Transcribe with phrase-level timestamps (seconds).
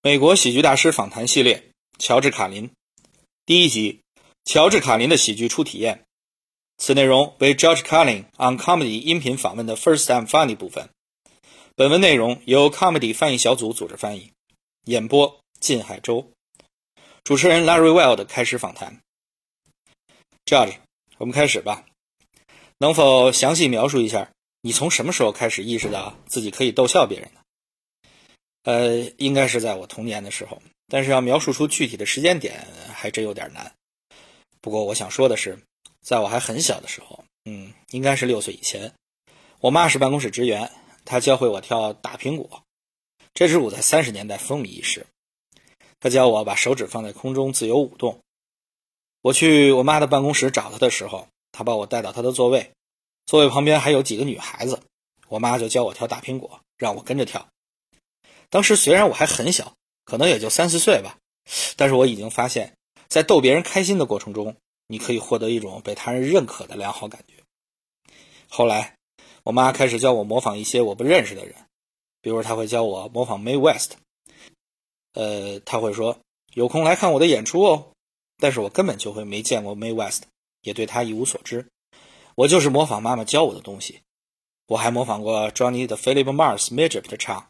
[0.00, 2.70] 美国喜剧大师访谈系列，乔治·卡林，
[3.44, 3.98] 第一集：
[4.44, 6.04] 乔治·卡林的喜剧初体验。
[6.76, 10.88] 此内容为 George Carlin on Comedy 音频访问的 First Time Funny 部分。
[11.74, 14.30] 本文内容由 Comedy 翻译小组组织翻译，
[14.84, 16.30] 演播：靳海洲。
[17.24, 19.00] 主持人 Larry Wild 开始访谈。
[20.46, 20.76] George，
[21.16, 21.84] 我们开始吧。
[22.78, 24.30] 能否详细描述一下
[24.60, 27.40] 你从什么时候开始意识到自己可以逗笑别人呢？
[28.68, 33.72] 呃，应该是在我童年的时候，但是要描述出具体的时间点，还真有点难。
[34.60, 35.58] 不过我想说的是，
[36.02, 38.92] 在我还很小的时候，嗯，应该是六岁以前，
[39.60, 40.70] 我妈是办公室职员，
[41.06, 42.62] 她教会我跳大苹果，
[43.32, 45.06] 这支舞在三十年代风靡一时。
[45.98, 48.20] 她教我把手指放在空中自由舞动。
[49.22, 52.70] 我去我妈的办公室找她的时候，她把我带到她的座位，
[53.24, 54.78] 座位旁边还有几个女孩子，
[55.28, 57.48] 我妈就教我跳大苹果，让我跟着跳。
[58.50, 61.18] 当时虽然我还很小，可能也就三四岁吧，
[61.76, 62.74] 但是我已经发现，
[63.08, 67.34] 在逗别人开心的过程中，你可以获得一种被他人认可的良好感觉。
[68.48, 68.94] 后来，
[69.44, 71.54] 我妈开始教我模仿一些我不认识的人，
[72.22, 73.96] 比如她会教我模仿 May West，
[75.12, 76.18] 呃，她会说
[76.54, 77.92] 有空来看我的演出哦，
[78.38, 80.22] 但是我根本就会没见过 May West，
[80.62, 81.66] 也对她一无所知，
[82.34, 84.00] 我就是模仿妈妈教我的东西。
[84.66, 87.48] 我还模仿过 Johnny 的 Philip Mars Major 的唱。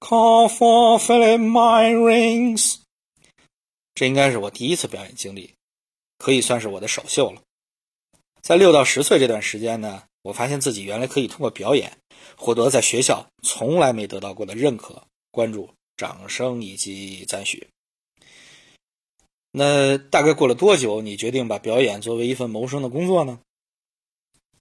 [0.00, 2.76] Call for Philip my rings，
[3.94, 5.52] 这应该是我第一次表演经历，
[6.16, 7.42] 可以算是我的首秀了。
[8.40, 11.98] 在六到十岁这段时间呢，我发现自己原来可以通过表演
[12.34, 17.68] 获得在学校从来没得到过的认可、关注、掌声以及赞许。
[19.52, 23.38] 那大概过了多久，你决定把表演作为一份谋生的工作呢？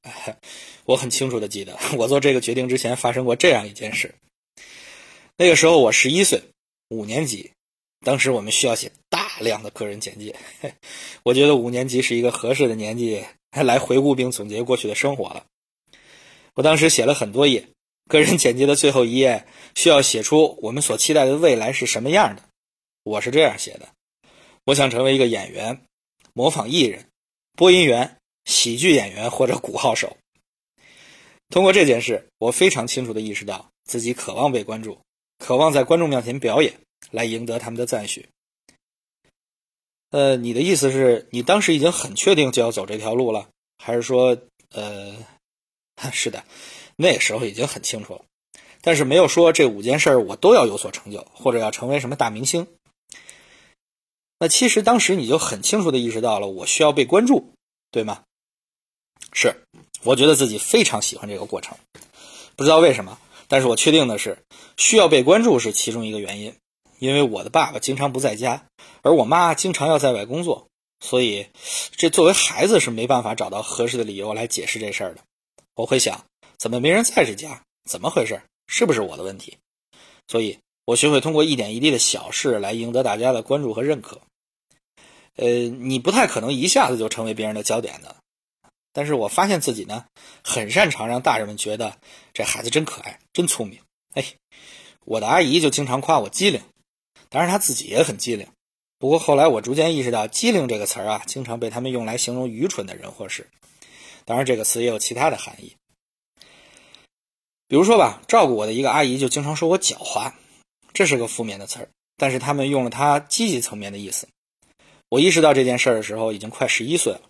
[0.84, 4.14] 我很清楚的记得，我做这个决定之前发生过这样一件事。
[5.42, 6.44] 那个时候我十一岁，
[6.90, 7.52] 五年级，
[8.02, 10.36] 当时我们需要写大量的个人简介。
[11.24, 15.46] 我觉得五年级是一个合适的年纪来回顾并总结过去的生活了。
[16.56, 17.70] 我当时写了很多页，
[18.10, 22.44] 个人简介的最后一页需要写出我们所期待的未来是什么样的。
[23.04, 23.88] 我是这样写的：
[24.66, 25.86] 我想成为一个演员，
[26.34, 27.06] 模仿艺人、
[27.54, 30.18] 播音员、喜剧演员或者鼓号手。
[31.50, 35.00] 通过这件事，我非常清楚地意识到自己渴望被关注。
[35.40, 36.80] 渴望在观众面前表演，
[37.10, 38.30] 来赢得他们的赞许。
[40.12, 44.38] 呃，你的意思是你当时已经很确定就要走这条路了，还是说，
[44.72, 45.16] 呃，
[46.12, 46.44] 是的，
[46.96, 48.22] 那时候已经很清楚了，
[48.82, 52.68] 但是没有说这五件事我都要有所成就，或者要成为什么大明星。
[54.40, 57.54] 那其实当时你就很清楚的意识到了我需要被关注，
[57.92, 58.24] 对吗？
[59.32, 59.54] 是，
[60.04, 61.78] 我觉得自己非常喜欢这个过程，
[62.56, 63.20] 不知道为什么。
[63.50, 64.38] 但是我确定的是，
[64.78, 66.56] 需要被关注是其中一个原因，
[67.00, 68.68] 因为我的爸爸经常不在家，
[69.02, 70.68] 而我妈经常要在外工作，
[71.02, 71.48] 所以
[71.92, 75.22] 这作为孩子是没办法找到合适的理由来解释这事儿的。
[75.74, 76.26] 我会想，
[76.58, 77.64] 怎么没人在这家？
[77.90, 78.42] 怎么回事？
[78.68, 79.58] 是不是我的问题？
[80.28, 84.22] 所以我学会通过一点一滴的小事来赢得大家的关注和认可。
[85.38, 88.16] 呃，你不太可能一下子就成为别人的焦点的。
[88.94, 90.06] 但是我发现自己呢，
[90.44, 91.98] 很擅长让大人们觉得
[92.34, 93.80] 这孩子真可爱、真聪明。
[94.14, 94.26] 哎，
[95.06, 96.62] 我的阿姨就经常夸我机灵，
[97.30, 98.48] 当然她自己也很机灵。
[98.98, 103.48] 不过后来我逐渐意识到，“机灵”这个词儿啊，经常被他们用来形容愚蠢的人或事。
[104.26, 105.74] 当然，这个词也有其他的含义。
[107.68, 110.34] 比如说吧，照顾我的一个阿姨就经常说我狡猾，
[110.92, 114.28] 这是个负面的词儿，但是他们用了它积极层面的意思。
[115.08, 117.22] 我意识到这件事儿的时候，已经快十一岁了。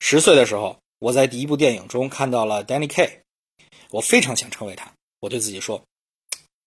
[0.00, 3.20] 十岁的时候，我在第一部电影中看到了 Danny Kay，
[3.90, 4.92] 我非常想成为他。
[5.20, 5.82] 我对自己说，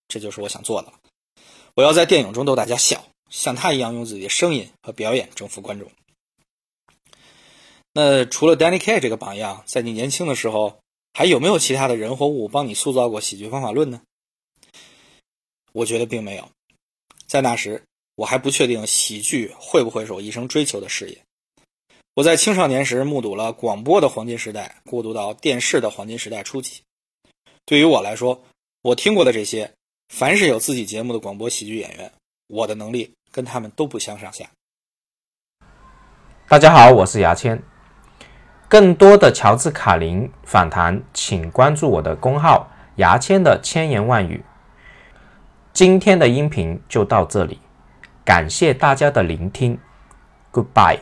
[0.08, 0.94] 这就是我想做的。
[1.76, 5.90] 我要在电影中逗大家笑，像他一样用自己的声音和表演征服观众。
[7.94, 10.80] 那除了 Danny Kay 这个榜样，在你年轻的时候，
[11.14, 14.02] 还有没有其他的人或物帮你塑造过喜剧方法论呢？
[15.72, 16.50] 我觉得并没有。
[17.26, 17.84] 在那时，
[18.16, 21.18] 我还不确定喜剧会不会是我一生追求的事业。
[22.14, 26.84] 我在青少年时目睹了广播的黄金时代过渡到电视的黄金时代初期。
[27.66, 28.44] 对于我来说，
[28.82, 29.72] 我听过的这些，
[30.10, 32.12] 凡是有自己节目的广播喜剧演员，
[32.48, 34.46] 我的能力跟他们都不相上下。
[36.50, 37.64] 大家好，我是牙签。
[38.68, 44.44] 更多的乔治卡林访谈，请关注我的公号“牙签的千言万语”。
[45.72, 47.58] 今天的音频就到这里，
[48.26, 49.80] 感谢大家的聆听
[50.52, 51.00] ，Goodbye。